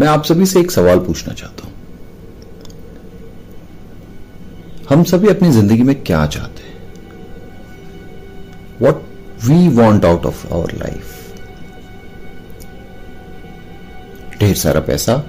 मैं 0.00 0.08
आप 0.08 0.24
सभी 0.24 0.46
से 0.46 0.60
एक 0.60 0.70
सवाल 0.70 0.98
पूछना 0.98 1.34
चाहता 1.34 1.66
हूँ। 1.66 1.74
हम 4.88 5.04
सभी 5.04 5.28
अपनी 5.28 5.50
ज़िंदगी 5.50 5.82
में 5.82 6.02
क्या 6.02 6.26
चाहते 6.26 6.62
हैं? 6.62 6.76
What 8.80 9.02
we 9.44 9.68
want 9.68 10.04
out 10.04 10.26
of 10.26 10.54
our 10.54 10.72
life 10.72 11.14
ढेर 14.40 14.54
सारा 14.54 14.80
पैसा, 14.80 15.24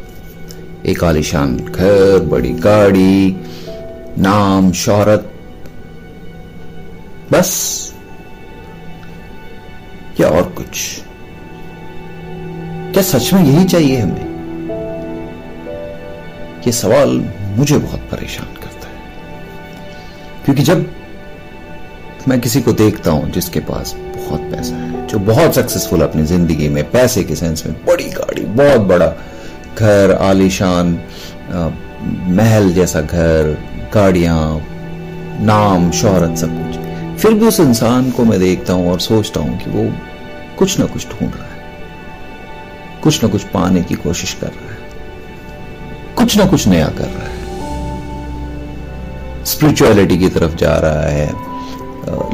एक 0.85 1.03
आलिशान 1.03 1.57
घर, 1.57 2.19
बड़ी 2.19 2.49
गाड़ी, 2.49 3.35
नाम, 4.17 4.71
शोहरत। 4.71 5.31
बस। 7.31 7.51
या 10.19 10.27
और 10.27 10.43
कुछ? 10.43 11.01
क्या 12.93 13.03
सच 13.03 13.33
में 13.33 13.43
यही 13.43 13.65
चाहिए 13.65 13.99
हमें? 13.99 14.28
यह 16.67 16.71
सवाल 16.71 17.09
मुझे 17.57 17.77
बहुत 17.77 17.99
परेशान 18.11 18.55
करता 18.55 18.87
है। 18.87 18.97
क्योंकि 20.45 20.63
जब 20.63 20.85
मैं 22.27 22.39
किसी 22.41 22.61
को 22.61 22.71
देखता 22.73 23.11
हूँ 23.11 23.29
जिसके 23.31 23.59
पास 23.59 23.93
बहुत 23.97 24.41
पैसा 24.51 24.75
है, 24.75 25.07
जो 25.07 25.19
बहुत 25.19 25.55
सक्सेसफुल 25.55 26.01
अपनी 26.01 26.23
ज़िंदगी 26.23 26.67
में, 26.69 26.83
पैसे 26.91 27.23
के 27.23 27.35
सेंस 27.35 27.65
में, 27.65 27.75
बड़ी 27.85 28.09
गाड़ी, 28.09 28.41
बहुत 28.41 28.81
बड़ा 28.81 29.07
घर, 29.77 30.11
आलीशान 30.21 30.99
महल 32.29 32.73
जैसा 32.73 33.01
घर, 33.01 33.57
गाड़ियाँ, 33.93 34.61
नाम, 35.41 35.91
शोहरत 35.91 36.37
सब 36.37 36.49
कुछ। 36.57 37.21
फिर 37.21 37.33
भी 37.33 37.47
उस 37.47 37.59
इंसान 37.59 38.11
को 38.11 38.23
मैं 38.25 38.39
देखता 38.39 38.73
हूँ 38.73 38.91
और 38.91 38.99
सोचता 38.99 39.39
हूँ 39.39 39.57
कि 39.59 39.69
वो 39.69 39.91
कुछ 40.57 40.79
ना 40.79 40.85
कुछ 40.85 41.07
ढूंढ 41.09 41.31
रहा 41.35 41.43
है। 41.43 43.01
कुछ 43.03 43.23
ना 43.23 43.29
कुछ 43.29 43.43
पाने 43.43 43.81
की 43.81 43.95
कोशिश 43.95 44.33
कर 44.33 44.47
रहा 44.47 44.68
है। 44.68 44.68
कुछ 46.19 46.37
ना 46.37 46.45
कुछ 46.45 46.67
नया 46.67 46.87
कर 46.87 47.07
रहा 47.07 47.27
है। 47.27 47.37
स्पिरिचुअलिटी 49.45 50.17
की 50.17 50.29
तरफ़ 50.29 50.55
जा 50.55 50.75
रहा 50.77 51.01
है। 51.01 51.27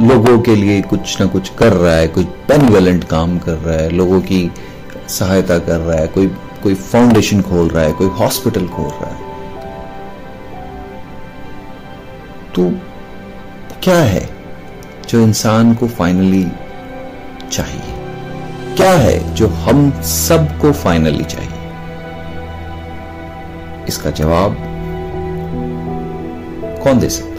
लोगों 0.08 0.40
के 0.40 0.56
लिए 0.56 0.82
कुछ 0.82 1.20
ना 1.22 1.28
कुछ 1.28 1.50
कर 1.50 1.74
रहा 1.74 1.96
है, 1.96 2.08
कोई 2.08 2.24
बेनिवेलेंट 2.24 3.04
काम 3.04 3.38
कर 3.40 3.54
रहा 3.54 3.78
है, 3.78 3.90
लोगों 3.90 4.22
की 4.22 4.52
सहायता 5.10 5.58
कर 5.60 5.78
रहा 5.78 6.00
है, 6.00 6.08
कोई 6.08 6.28
कोई 6.64 6.74
फाउंडेशन 6.74 7.42
खोल 7.42 7.68
रहा 7.68 7.84
है, 7.84 7.92
कोई 7.92 8.08
हॉस्पिटल 8.08 8.68
खोल 8.68 8.86
रहा 8.86 9.10
है। 9.10 9.24
तो 12.56 12.70
क्या 13.84 14.00
है 14.00 14.30
जो 15.10 15.22
इंसान 15.22 15.74
को 15.74 15.88
फाइनली 15.88 16.46
चाहिए? 17.52 17.94
क्या 18.78 18.92
है 18.92 19.34
जो 19.34 19.48
हम 19.48 19.92
सबको 20.04 20.72
फाइनली 20.74 21.24
चाहिए? 21.24 21.55
इसका 23.88 24.10
जवाब 24.10 24.58
कौन 26.84 27.00
दे 27.00 27.10
सकता 27.10 27.30
है? 27.30 27.36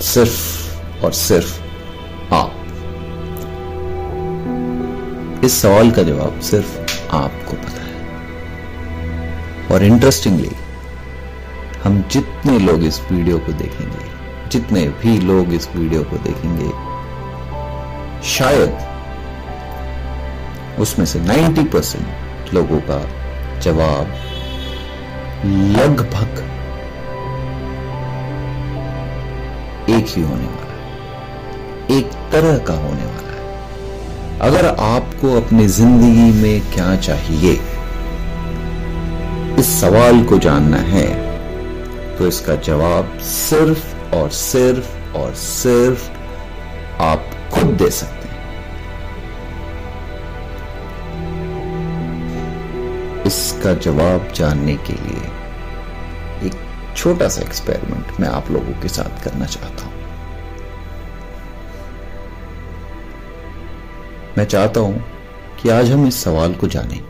सिर्फ़ 0.00 1.04
और 1.04 1.12
सिर्फ़ 1.12 1.60
आप। 2.34 2.52
इस 5.44 5.62
सवाल 5.62 5.90
का 5.90 6.02
जवाब 6.02 6.40
सिर्फ़ 6.40 6.78
आपको 7.14 7.52
पता 7.52 7.82
है। 7.82 7.96
और 9.72 9.84
इंटरेस्टिंगली 9.84 10.50
हम 11.84 12.04
जितने 12.10 12.58
लोग 12.58 12.84
इस 12.84 13.00
वीडियो 13.12 13.38
को 13.38 13.52
देखेंगे, 13.52 14.04
जितने 14.48 14.88
भी 14.88 15.18
लोग 15.18 15.52
इस 15.52 15.68
वीडियो 15.76 16.02
को 16.02 16.16
देखेंगे, 16.16 16.70
शायद 18.28 18.85
उसमें 20.80 21.06
से 21.06 21.20
90 21.20 21.64
परसेंट 21.72 22.52
लोगों 22.54 22.80
का 22.80 23.00
जवाब 23.60 24.06
लगभग 25.76 26.42
एक 29.90 30.06
ही 30.08 30.22
होने 30.22 30.46
वाला 30.46 30.72
है। 30.72 31.98
एक 31.98 32.10
तरह 32.32 32.58
का 32.58 32.74
होने 32.74 33.04
वाला 33.04 33.32
है। 33.32 34.38
अगर 34.40 34.66
आपको 34.66 35.36
अपनी 35.40 35.66
ज़िंदगी 35.68 36.30
में 36.42 36.72
क्या 36.72 36.96
चाहिए, 36.96 37.52
इस 39.58 39.80
सवाल 39.80 40.22
को 40.24 40.38
जानना 40.38 40.78
है 40.86 41.06
तो 42.18 42.26
इसका 42.26 42.54
जवाब 42.64 43.18
सिर्फ़ 43.22 44.14
और 44.14 44.30
सिर्फ़ 44.30 45.16
और 45.18 45.34
सिर्फ़ 45.34 46.10
आप 47.02 47.30
खुद 47.54 47.66
दे 47.74 47.90
सकते 47.90 48.25
इसका 53.66 53.80
जवाब 53.80 54.32
जानने 54.34 54.74
के 54.76 54.92
लिए 54.92 55.20
एक 56.46 56.52
छोटा 56.96 57.28
सा 57.28 57.42
एक्सपेरिमेंट 57.42 58.20
मैं 58.20 58.28
आप 58.28 58.50
लोगों 58.50 58.72
के 58.82 58.88
साथ 58.88 59.24
करना 59.24 59.46
चाहता 59.46 59.86
हूँ। 59.86 59.92
मैं 64.38 64.44
चाहता 64.44 64.80
हूँ 64.80 65.02
कि 65.62 65.68
आज 65.68 65.90
हम 65.90 66.06
इस 66.06 66.22
सवाल 66.22 66.54
को 66.54 66.68
जानें। 66.68 67.00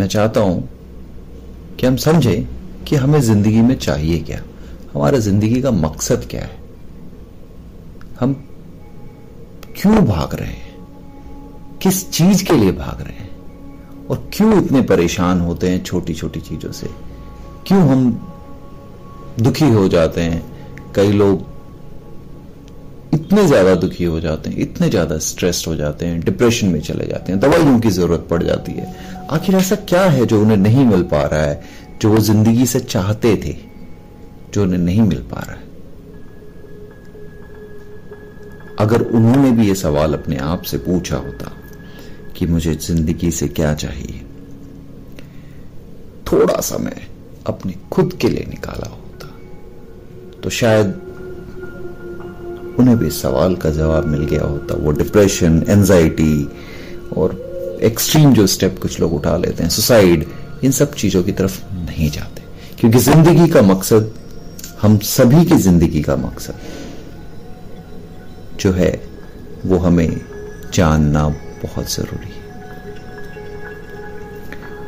मैं 0.00 0.08
चाहता 0.08 0.40
हूँ 0.40 0.68
कि 1.80 1.86
हम 1.86 1.96
समझें 1.96 2.84
कि 2.84 2.96
हमें 2.96 3.20
ज़िंदगी 3.20 3.62
में 3.62 3.76
चाहिए 3.78 4.18
क्या। 4.18 4.42
हमारे 4.94 5.20
ज़िंदगी 5.20 5.62
का 5.62 5.70
मकसद 5.70 6.26
क्या 6.30 6.40
है? 6.40 6.58
हम 8.20 8.32
क्यों 9.80 10.04
भाग 10.06 10.34
रहे 10.34 10.48
हैं? 10.48 11.78
किस 11.82 12.10
चीज़ 12.10 12.44
के 12.44 12.52
लिए 12.52 12.72
भाग 12.72 13.00
रहे 13.00 13.16
हैं? 13.16 13.29
और 14.10 14.28
क्यों 14.32 14.64
इतने 14.64 14.82
परेशान 14.82 15.40
होते 15.40 15.68
हैं 15.68 15.82
छोटी 15.84 16.14
छोटी 16.14 16.40
चीज़ों 16.40 16.72
से? 16.72 16.86
क्यों 17.66 17.80
हम 17.88 18.10
दुखी 19.40 19.68
हो 19.68 19.88
जाते 19.88 20.20
हैं? 20.20 20.42
कई 20.94 21.12
लोग 21.12 21.48
इतने 23.14 23.46
ज़्यादा 23.46 23.74
दुखी 23.74 24.04
हो 24.04 24.20
जाते 24.20 24.50
हैं, 24.50 24.58
इतने 24.58 24.88
ज़्यादा 24.88 25.18
स्ट्रेस्ड 25.18 25.68
हो 25.68 25.76
जाते 25.76 26.06
हैं 26.06 26.20
डिप्रेशन 26.20 26.68
में 26.68 26.80
चले 26.80 27.06
जाते 27.06 27.32
हैं, 27.32 27.40
दवाइयों 27.40 27.78
की 27.80 27.90
ज़रूरत 27.90 28.26
पड़ 28.30 28.42
जाती 28.42 28.72
है। 28.72 28.94
आखिर 29.30 29.54
ऐसा 29.54 29.76
क्या 29.76 30.04
है 30.04 30.26
जो 30.26 30.40
उन्हें 30.40 30.56
नहीं 30.56 30.84
मिल 30.84 31.02
पा 31.02 31.22
रहा 31.22 31.40
है, 31.40 31.62
जो 32.02 32.10
वो 32.10 32.18
ज़िंदगी 32.18 32.66
से 32.66 32.80
चाहते 32.80 33.36
थे, 33.36 33.56
जो 34.54 34.62
उन्हें 34.62 34.78
नहीं 34.78 35.02
मिल 35.02 35.18
पा 35.18 35.40
रहा 35.40 35.56
है? 35.56 35.68
अगर 38.78 39.02
उन्होंने 39.02 39.50
भी 39.50 39.68
ये 39.68 39.74
सवाल 39.74 40.14
अपने 40.14 40.36
आप 40.36 40.62
से 40.62 40.78
पूछा 40.78 41.16
होता 41.16 41.50
कि 42.40 42.46
मुझे 42.46 42.74
ज़िंदगी 42.74 43.30
से 43.30 43.46
क्या 43.48 43.72
चाहिए। 43.74 44.20
थोड़ा 46.32 46.60
समय 46.60 47.06
अपने 47.46 47.74
खुद 47.92 48.12
के 48.12 48.28
लिए 48.28 48.46
निकाला 48.48 48.88
होता। 48.90 49.28
तो 50.42 50.50
शायद 50.50 50.86
उन्हें 52.78 52.96
भी 52.98 53.10
सवाल 53.10 53.56
का 53.56 53.70
जवाब 53.70 54.06
मिल 54.06 54.24
गया 54.24 54.44
होता। 54.44 54.74
वो 54.74 54.92
डिप्रेशन 54.92 55.62
एंजाइटी 55.68 56.48
और 57.16 57.34
एक्सट्रीम 57.82 58.32
जो 58.34 58.46
स्टेप 58.46 58.78
कुछ 58.82 58.98
लोग 59.00 59.14
उठा 59.14 59.36
लेते 59.36 59.62
हैं 59.62 59.70
सुसाइड 59.70 60.26
इन 60.64 60.70
सब 60.70 60.94
चीज़ों 60.94 61.22
की 61.22 61.32
तरफ़ 61.32 61.60
नहीं 61.74 62.10
जाते। 62.10 62.42
क्योंकि 62.80 62.98
ज़िंदगी 62.98 63.48
का 63.48 63.62
मकसद, 63.62 64.10
हम 64.82 64.98
सभी 64.98 65.44
की 65.44 65.56
ज़िंदगी 65.58 66.02
का 66.02 66.16
मकसद 66.16 66.54
जो 68.60 68.72
है, 68.72 68.90
वो 69.66 69.78
हमें 69.78 70.20
जानना 70.74 71.28
बहुत 71.62 71.92
ज़रूरी 71.92 72.30
है। 72.30 72.48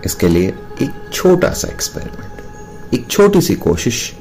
इसके 0.04 0.28
लिए 0.28 0.48
एक 0.82 1.10
छोटा 1.12 1.50
सा 1.50 1.68
एक्सपेरिमेंट 1.68 2.94
एक 2.94 3.06
छोटी 3.10 3.40
सी 3.40 3.54
कोशिश 3.54 4.12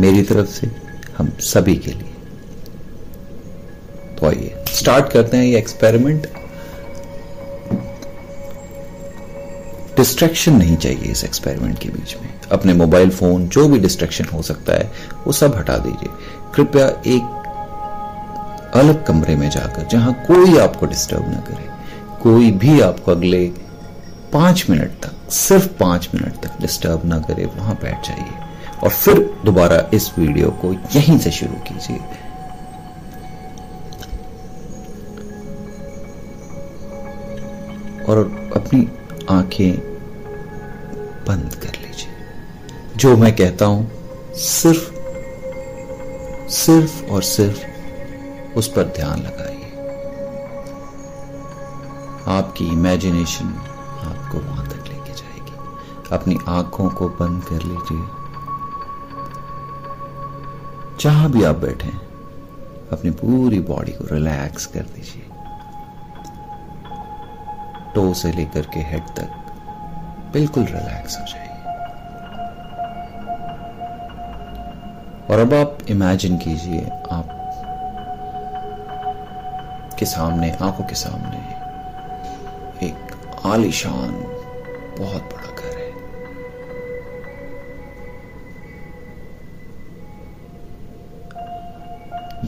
मेरी 0.00 0.22
तरफ़ 0.22 0.48
से 0.48 0.70
हम 1.18 1.28
सभी 1.42 1.76
के 1.76 1.90
लिए। 1.90 2.14
तो 4.16 4.26
आइए 4.26 4.64
स्टार्ट 4.68 5.12
करते 5.12 5.36
हैं 5.36 5.44
ये 5.44 5.58
एक्सपेरिमेंट 5.58 6.26
डिस्ट्रैक्शन 9.96 10.52
नहीं 10.52 10.76
चाहिए 10.76 11.10
इस 11.12 11.24
एक्सपेरिमेंट 11.24 11.78
के 11.78 11.88
बीच 11.88 12.16
में। 12.22 12.28
अपने 12.52 12.72
मोबाइल 12.74 13.10
फ़ोन 13.10 13.48
जो 13.48 13.68
भी 13.68 13.78
डिस्ट्रैक्शन 13.78 14.24
हो 14.24 14.42
सकता 14.42 14.72
है, 14.72 14.90
वो 15.26 15.32
सब 15.32 15.56
हटा 15.56 15.76
दीजिए। 15.78 16.10
कृपया 16.54 16.86
एक 17.06 17.36
अलग 18.74 19.04
कमरे 19.06 19.36
में 19.36 19.48
जाकर, 19.50 19.86
जहाँ 19.86 20.12
कोई 20.26 20.58
आपको 20.58 20.86
डिस्टर्ब 20.86 21.28
ना 21.28 21.40
करे। 21.40 21.67
कोई 22.22 22.50
भी 22.50 22.80
आपको 22.80 23.10
अगले 23.10 23.46
पाँच 24.32 24.66
मिनट 24.70 24.90
तक, 24.90 25.30
सिर्फ़ 25.30 25.68
पाँच 25.68 26.08
मिनट 26.14 26.34
तक 26.34 26.60
डिस्टर्ब 26.60 27.02
ना 27.04 27.18
करे, 27.18 27.44
वहाँ 27.44 27.74
बैठ 27.82 28.08
जाइए। 28.08 28.30
और 28.84 28.90
फिर 28.90 29.36
दोबारा 29.44 29.90
इस 29.94 30.18
वीडियो 30.18 30.50
को 30.50 30.72
यहीं 30.72 31.18
से 31.18 31.30
शुरू 31.30 31.52
कीजिए। 31.52 31.98
और 38.04 38.18
अपनी 38.56 38.88
आँखें 39.30 39.72
बंद 41.28 41.54
कर 41.54 41.68
लीजिए। 41.68 42.12
जो 42.96 43.16
मैं 43.16 43.36
कहता 43.36 43.66
हूँ, 43.66 43.90
सिर्फ़ 44.34 44.98
सिर्फ़ 46.50 47.04
और 47.04 47.22
सिर्फ़ 47.22 47.64
उस 48.58 48.68
पर 48.68 48.82
ध्यान 48.82 49.18
लगाइए। 49.18 49.57
आपकी 52.28 52.66
इमेजिनेशन 52.66 53.46
आपको 54.04 54.38
वहाँ 54.38 54.66
तक 54.66 54.88
लेके 54.88 55.12
जाएगी। 55.12 55.52
अपनी 56.12 56.38
आँखों 56.48 56.90
को 56.90 57.08
बंद 57.08 57.44
कर 57.44 57.62
लीजिए। 57.62 58.06
जहाँ 61.00 61.30
भी 61.30 61.44
आप 61.44 61.56
बैठे, 61.56 61.88
अपनी 62.92 63.10
पूरी 63.10 63.60
बॉडी 63.60 63.92
को 63.92 64.14
रिलैक्स 64.14 64.66
कर 64.66 64.80
दीजिए। 64.80 65.24
टो 67.94 68.14
से 68.14 68.32
लेकर 68.32 68.60
के 68.60 68.80
हेड 68.80 69.02
तक 69.02 69.30
बिल्कुल 70.32 70.64
रिलैक्स 70.64 71.20
हो 71.20 71.24
जाइए। 71.26 71.48
और 75.30 75.38
अब 75.38 75.54
आप 75.54 75.78
इमेजिन 75.90 76.38
कीजिए, 76.38 76.80
आप 77.12 77.34
के 79.98 80.06
सामने, 80.06 80.50
आँखों 80.50 80.84
के 80.84 80.94
सामने 80.94 81.57
आलिशान 83.46 84.10
बहुत 84.98 85.22
बड़ा 85.22 85.50
घर 85.54 85.76
है। 85.78 85.90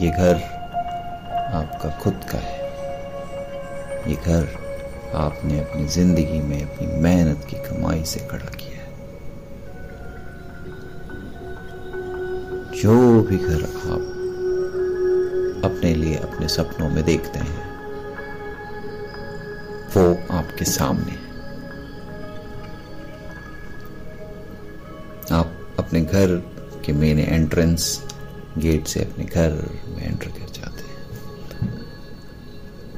ये 0.00 0.10
घर 0.10 0.42
आपका 1.54 1.90
खुद 1.98 2.20
का 2.32 2.38
है। 2.38 2.58
ये 4.10 4.16
घर 4.16 4.48
आपने 5.14 5.60
अपनी 5.60 5.86
ज़िंदगी 5.86 6.40
में 6.40 6.62
अपनी 6.62 6.86
मेहनत 7.02 7.46
की 7.50 7.56
कमाई 7.56 8.04
से 8.04 8.20
खड़ा 8.20 8.50
किया 8.56 8.78
है। 8.78 8.88
जो 12.72 13.22
भी 13.22 13.36
घर 13.36 13.62
आप 13.62 14.04
अपने 15.64 15.94
लिए, 15.94 16.16
अपने 16.16 16.48
सपनों 16.48 16.90
में 16.90 17.04
देखते 17.04 17.38
हैं 17.38 17.69
आपके 20.60 20.70
सामने। 20.70 21.12
आप 25.32 25.76
अपने 25.78 26.00
घर 26.02 26.36
के 26.84 26.92
मेन 26.92 27.18
एंट्रेंस 27.18 27.84
गेट 28.58 28.86
से 28.86 29.00
अपने 29.00 29.24
घर 29.24 29.52
में 29.88 30.02
एंटर 30.02 30.28
कर 30.28 30.48
जाते 30.52 30.82
हैं। 30.82 30.98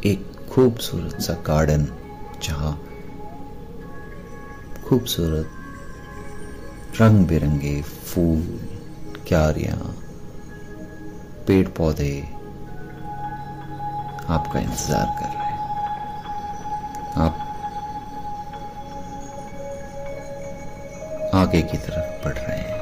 एक 0.04 0.20
खूबसूरत 0.50 1.20
सा 1.22 1.34
गार्डन 1.46 1.84
जहाँ 2.42 2.72
खूबसूरत 4.86 5.48
रंग 7.00 7.26
बिरंगे 7.26 7.80
फूल, 7.82 8.42
क्यारियाँ 9.28 9.78
पेड़ 11.46 11.68
पौधे 11.78 12.14
आपका 14.28 14.60
इंतज़ार 14.60 15.06
कर 15.20 15.28
रहे 15.28 15.46
हैं। 15.46 15.60
आप 17.18 17.41
आगे 21.52 21.62
की 21.62 21.78
तरफ़ 21.78 22.24
बढ़ 22.24 22.34
रहे 22.34 22.58
हैं। 22.58 22.78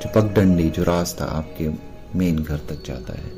जो 0.00 0.10
पगडंडी, 0.14 0.70
जो 0.70 0.82
रास्ता 0.82 1.24
आपके 1.24 1.68
मेन 2.18 2.38
घर 2.42 2.56
तक 2.56 2.82
जाता 2.86 3.12
है, 3.12 3.32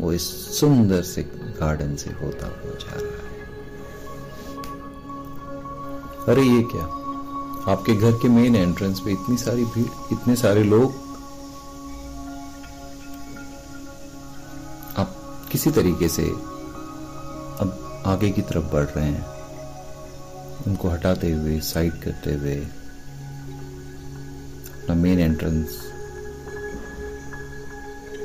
वो 0.00 0.12
इस 0.12 0.58
सुंदर 0.60 1.02
से 1.02 1.22
गार्डन 1.36 1.96
से 1.96 2.10
होता 2.10 2.46
हुआ 2.46 2.74
जा 2.74 2.92
रहा 2.92 2.98
है। 2.98 3.38
अरे, 6.28 6.42
ये 6.42 6.62
क्या? 6.62 6.84
आपके 7.72 7.94
घर 7.94 8.12
के 8.12 8.28
मेन 8.28 8.56
एंट्रेंस 8.56 9.00
पे 9.00 9.12
इतनी 9.12 9.36
सारी 9.36 9.64
भीड़, 9.64 10.18
इतने 10.18 10.36
सारे 10.36 10.64
लोग? 10.64 10.94
आप 14.98 15.16
किसी 15.52 15.70
तरीके 15.70 16.08
से 16.08 16.22
अब 17.60 18.02
आगे 18.06 18.30
की 18.30 18.42
तरफ़ 18.42 18.72
बढ़ 18.72 18.84
रहे 18.84 19.06
हैं। 19.06 19.37
उनको 20.66 20.88
हटाते 20.88 21.30
हुए 21.32 21.58
साइड 21.62 21.92
करते 22.02 22.34
हुए, 22.34 22.54
अपना 24.74 24.94
मेन 24.94 25.18
एंट्रेंस 25.20 25.78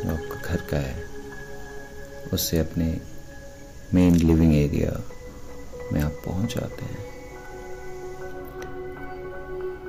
आपका 0.06 0.38
घर 0.44 0.62
का 0.71 0.77
है, 0.77 1.03
उससे 2.33 2.59
अपने 2.59 2.85
मेन 3.94 4.15
लिविंग 4.15 4.53
एरिया 4.56 5.00
में 5.94 6.01
आप 6.01 6.21
पहुँच 6.25 6.56
जाते 6.56 6.85
हैं। 6.85 7.12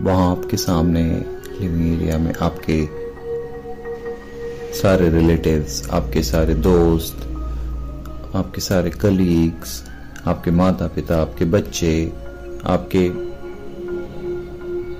वहाँ 0.02 0.30
आपके 0.30 0.56
सामने 0.56 1.02
लिविंग 1.60 1.94
एरिया 1.94 2.18
में 2.18 2.32
आपके 2.42 2.78
सारे 4.74 5.08
रिलेटिव्स 5.10 5.88
आपके 5.90 6.22
सारे 6.22 6.54
दोस्त, 6.54 7.16
आपके 8.36 8.60
सारे 8.60 8.90
कलीग्स 8.90 9.82
आपके 10.26 10.50
माता 10.50 10.86
पिता 10.88 11.20
आपके 11.22 11.44
बच्चे 11.44 11.94
आपके 12.66 13.08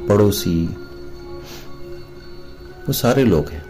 पड़ोसी, 0.09 0.67
वो 2.87 2.93
सारे 2.93 3.25
लोग 3.25 3.49
हैं। 3.49 3.63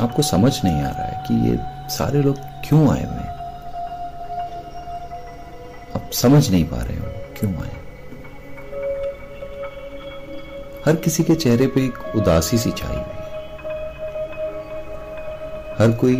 आपको 0.00 0.22
समझ 0.22 0.64
नहीं 0.64 0.82
आ 0.82 0.88
रहा 0.88 1.02
है 1.02 1.24
कि 1.28 1.34
ये 1.50 1.58
सारे 1.88 2.22
लोग 2.22 2.36
क्यों 2.36 2.80
आए 2.92 3.04
हुए 3.04 3.16
हैं? 3.16 3.32
आप 5.94 6.10
समझ 6.12 6.50
नहीं 6.50 6.64
पा 6.64 6.82
रहे 6.82 6.96
हो 6.96 7.06
क्यों 7.38 7.54
आए 7.54 7.72
हर 10.86 10.96
किसी 10.96 11.24
के 11.24 11.34
चेहरे 11.34 11.66
पे 11.66 11.84
एक 11.84 12.16
उदासी 12.16 12.58
सी 12.58 12.70
छाई 12.70 12.96
हुई 12.96 12.98
है। 12.98 13.22
हर 15.78 15.92
कोई 16.00 16.16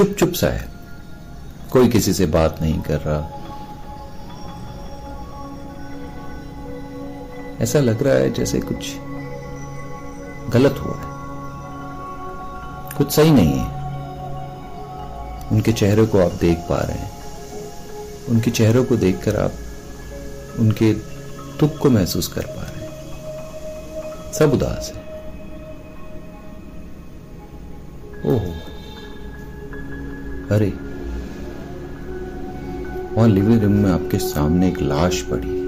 चुप 0.00 0.16
चुप 0.18 0.32
सा 0.32 0.46
है। 0.46 0.68
कोई 1.72 1.88
किसी 1.88 2.12
से 2.12 2.26
बात 2.26 2.62
नहीं 2.62 2.80
कर 2.80 3.00
रहा। 3.00 3.20
ऐसा 7.60 7.78
लग 7.78 8.02
रहा 8.02 8.14
है 8.14 8.32
जैसे 8.32 8.60
कुछ 8.60 8.92
गलत 10.52 10.74
हुआ 10.78 10.94
है। 10.94 11.04
कुछ 12.98 13.12
सही 13.12 13.30
नहीं 13.30 13.52
है। 13.52 13.66
उनके 15.52 15.72
चेहरे 15.72 16.06
को 16.06 16.18
आप 16.18 16.32
देख 16.32 16.58
पा 16.58 16.78
रहे 16.78 16.98
हैं। 16.98 17.12
उनके 18.28 18.50
चेहरों 18.50 18.84
को 18.84 18.96
देखकर 18.96 19.36
आप 19.36 19.52
उनके 20.58 20.92
दुख 21.60 21.78
को 21.78 21.90
महसूस 21.90 22.28
कर 22.28 22.42
पा 22.42 22.62
रहे 22.62 22.84
हैं। 22.84 22.90
सब 24.32 24.52
उदास 24.52 24.92
है। 24.94 25.02
ओहो 28.26 28.69
अरे, 30.50 30.68
वहाँ 33.14 33.28
लिविंग 33.28 33.62
रूम 33.62 33.72
में 33.72 33.92
आपके 33.92 34.18
सामने 34.18 34.68
एक 34.68 34.80
लाश 34.80 35.22
पड़ी। 35.22 35.60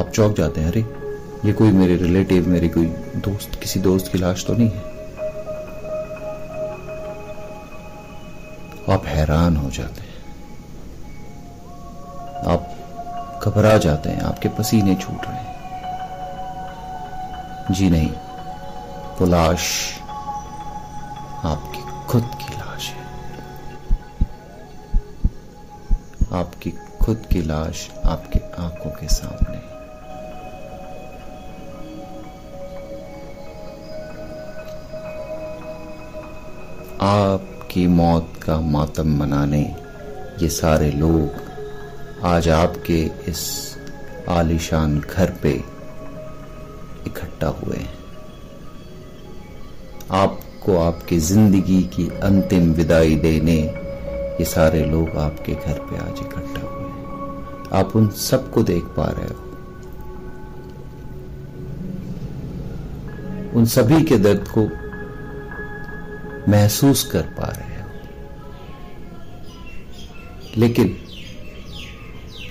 आप 0.00 0.10
चौक 0.10 0.36
जाते 0.36 0.60
हैं, 0.60 0.68
अरे, 0.68 0.80
ये 1.44 1.52
कोई 1.52 1.70
मेरे 1.70 1.96
रिलेटिव 1.96 2.48
मेरे 2.48 2.68
कोई 2.68 2.86
दोस्त, 3.16 3.60
किसी 3.60 3.80
दोस्त 3.80 4.12
की 4.12 4.18
लाश 4.18 4.46
तो 4.46 4.54
नहीं 4.54 4.70
है? 4.70 4.78
आप 8.94 9.02
हैरान 9.06 9.56
हो 9.56 9.70
जाते 9.70 10.00
हैं। 10.00 10.22
आप 12.46 12.76
घबरा 13.44 13.78
जाते 13.78 14.08
हैं, 14.08 14.20
आपके 14.20 14.48
पसीने 14.48 14.94
छूट 14.94 15.24
रहे 15.24 15.36
हैं। 15.36 15.50
जी 17.70 17.90
नहीं, 17.90 18.10
वो 19.20 19.26
लाश 19.26 19.99
खुद 22.10 22.22
की 22.22 22.54
लाश 22.54 22.86
है। 22.90 23.04
आपकी 26.32 26.70
खुद 27.02 27.26
की 27.32 27.42
लाश 27.42 27.90
आपके 28.04 28.38
आँखों 28.62 28.90
के 28.90 29.08
सामने 29.08 29.58
आपकी 37.00 37.86
मौत 37.86 38.32
का 38.42 38.60
मातम 38.60 39.16
मनाने 39.18 39.62
ये 40.42 40.48
सारे 40.48 40.90
लोग 40.90 42.24
आज 42.24 42.48
आपके 42.48 43.02
इस 43.28 43.46
आलिशान 44.28 45.00
घर 45.00 45.30
पे 45.42 45.52
इकट्ठा 47.06 47.48
हुए 47.48 47.76
हैं। 47.76 47.98
आपको 50.60 50.76
आपकी 50.78 51.16
ज़िंदगी 51.18 51.82
की 51.82 52.04
अंतिम 52.22 52.72
विदाई 52.72 53.14
देने 53.16 53.54
ये 54.40 54.44
सारे 54.44 54.84
लोग 54.86 55.16
आपके 55.18 55.52
घर 55.52 55.78
पे 55.80 55.96
आज 55.98 56.18
इकट्ठा 56.20 56.60
हुए 56.64 57.78
आप 57.80 57.94
उन 57.96 58.08
सबको 58.20 58.62
देख 58.62 58.82
पा 58.96 59.06
रहे 59.08 59.28
हो। 59.28 59.36
उन 63.58 63.64
सभी 63.66 64.00
के 64.02 64.18
दर्द 64.18 64.44
को 64.58 64.64
महसूस 66.50 67.04
कर 67.12 67.22
पा 67.38 67.48
रहे 67.48 67.80
हो। 67.80 67.88
लेकिन 70.56 70.96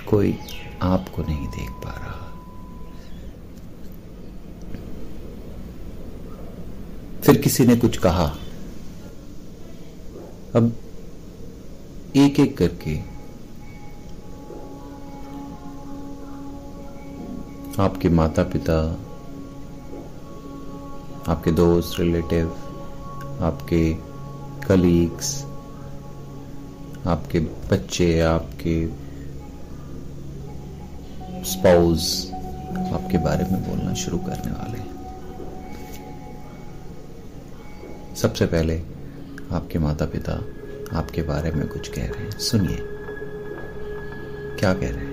कोई 0.10 0.32
आपको 0.84 1.22
नहीं 1.22 1.48
देख 1.48 1.70
पा 1.86 1.92
रहा। 1.92 2.09
फिर 7.24 7.38
किसी 7.38 7.66
ने 7.66 7.76
कुछ 7.76 7.98
कहा। 7.98 8.26
अब 10.56 10.72
एक 12.16 12.40
एक 12.40 12.58
करके 12.58 12.98
आपके 17.82 18.10
माता 18.10 18.44
पिता 18.44 18.80
आपके 21.32 21.52
दोस्त, 21.52 22.00
रिलेटिव, 22.00 22.50
आपके 23.42 23.94
कलीग्स 24.68 25.36
आपके 27.08 27.40
बच्चे, 27.40 28.20
आपके 28.20 28.76
स्पाउस 31.44 32.32
आपके 32.94 33.18
बारे 33.18 33.46
में 33.52 33.62
बोलना 33.70 33.94
शुरू 33.94 34.18
करने 34.18 34.52
वाले 34.52 34.99
सबसे 38.22 38.46
पहले 38.46 38.82
आपके 39.52 39.80
माता 39.80 40.06
पिता 40.06 40.46
आपके 40.98 41.22
बारे 41.22 41.52
में 41.52 41.68
कुछ 41.68 41.88
कह 41.88 42.02
रहे 42.02 42.24
हैं। 42.24 42.32
सुनिए। 42.32 42.78
क्या 44.60 44.74
कह 44.74 44.90
रहे 44.90 45.06
हैं? 45.06 45.10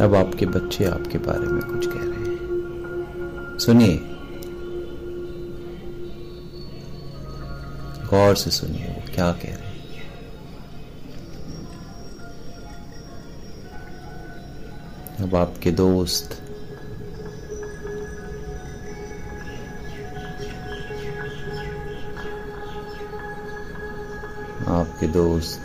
अब 0.00 0.14
आपके 0.14 0.46
बच्चे 0.46 0.84
आपके 0.84 1.18
बारे 1.18 1.46
में 1.46 1.62
कुछ 1.62 1.86
कह 1.86 1.92
रहे 1.94 2.10
हैं। 2.10 2.38
सुनिए। 3.58 4.00
गौर 8.10 8.34
से 8.34 8.50
सुनिए 8.50 8.84
वो 8.84 9.14
क्या 9.14 9.32
कह 9.32 9.44
रहे 9.44 9.52
हैं। 9.52 9.63
अब 15.24 15.34
आपके 15.34 15.70
दोस्त। 15.70 16.32
आपके 24.68 25.06
दोस्त। 25.06 25.60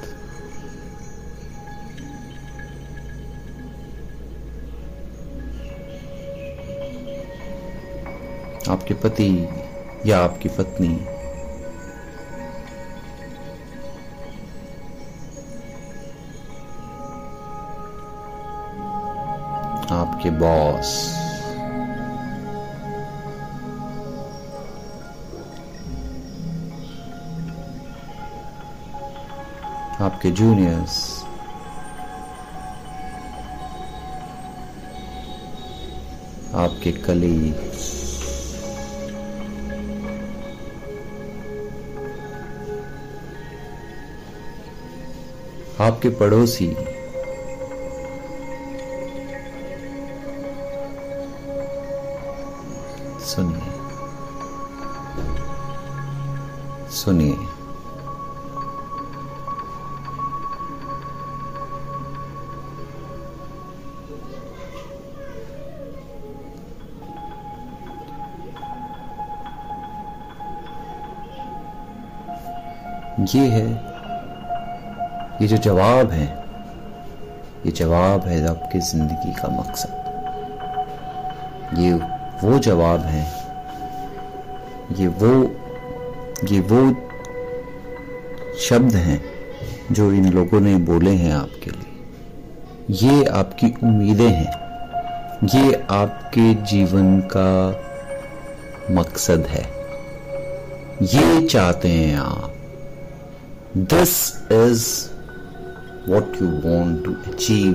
आपके 8.70 8.94
पति 8.94 9.50
या 10.06 10.20
आपकी 10.20 10.50
पत्नी। 10.50 11.19
आपके 20.20 20.30
बॉस। 20.30 20.90
आपके 30.02 30.32
जूनियर्स। 30.32 30.98
आपके 36.56 36.92
कलीग्स 36.92 37.88
आपके 45.82 46.10
पड़ोसी। 46.10 46.99
सुनिए। 56.92 57.38
ये 73.30 73.48
है, 73.48 73.66
ये 75.42 75.48
जो 75.48 75.58
जवाब 75.58 76.12
है, 76.12 76.26
ये 77.66 77.72
जवाब 77.72 78.22
है 78.22 78.48
आपकी 78.50 78.80
ज़िंदगी 78.80 79.34
का 79.34 79.48
मकसद। 79.50 79.92
ये 81.80 81.94
वो 82.44 82.60
जवाब 82.60 83.02
है 83.02 83.39
ये 84.98 85.08
वो 85.08 85.44
ये 86.46 86.60
वो 86.60 86.94
शब्द 88.60 88.96
हैं 88.96 89.26
जो 89.92 90.12
इन 90.14 90.34
लोगों 90.34 90.60
ने 90.60 90.76
बोले 90.76 91.12
हैं 91.12 91.34
आपके 91.34 91.72
लिए। 91.72 92.06
ये 92.90 93.26
आपकी 93.26 93.68
उम्मीदें 93.84 94.30
हैं। 94.30 94.60
ये 95.46 95.74
आपके 95.90 96.54
जीवन 96.54 97.20
का 97.20 97.82
मकसद 98.92 99.46
है। 99.48 99.72
ये 101.02 101.48
चाहते 101.48 101.88
हैं 101.88 102.18
आप। 102.18 102.54
This 103.78 104.38
is 104.52 105.10
what 106.12 106.36
you 106.42 106.48
want 106.48 107.06
to 107.06 107.12
achieve 107.12 107.74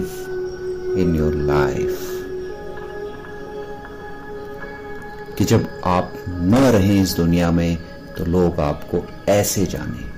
in 0.98 1.14
your 1.16 1.34
life 1.34 2.13
कि 5.38 5.44
जब 5.44 5.68
आप 5.84 6.12
न 6.28 6.54
रहें 6.72 7.02
इस 7.02 7.16
दुनिया 7.16 7.50
में 7.50 7.76
तो 8.16 8.24
लोग 8.24 8.60
आपको 8.60 9.04
ऐसे 9.32 9.66
जाने। 9.66 10.12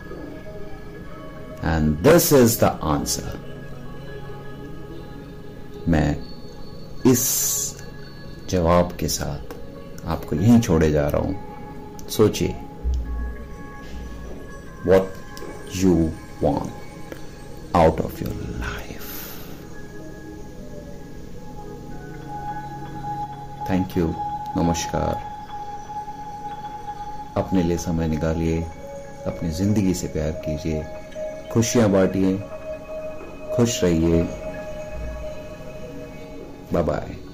And 1.65 1.97
this 1.99 2.33
is 2.33 2.59
the 2.61 2.65
answer 2.85 3.45
मैं 5.89 6.17
इस 7.07 7.23
जवाब 8.51 8.97
के 9.01 9.09
साथ 9.09 9.55
आपको 10.07 10.37
यहीं 10.37 10.61
छोड़े 10.61 10.91
जा 10.91 11.09
रहा 11.09 11.23
हूँ। 11.23 12.09
सोचिए। 12.09 12.55
What 14.87 15.13
you 15.77 15.95
want 16.43 17.75
out 17.77 18.01
of 18.01 18.23
your 18.25 18.35
life 18.61 19.03
thank 23.71 23.97
you 23.99 24.15
नमस्कार। 24.57 25.17
अपने 27.37 27.63
लिए 27.63 27.77
समय 27.77 28.09
निकालिए, 28.09 28.61
अपनी 29.27 29.51
ज़िंदगी 29.51 29.95
से 29.95 30.07
प्यार 30.07 30.31
कीजिए, 30.47 30.83
खुशियाँ 31.53 31.89
बांटिए, 31.91 32.37
खुश 33.57 33.83
रहिए। 33.85 34.23
Bye 36.73 36.83
bye 36.83 37.26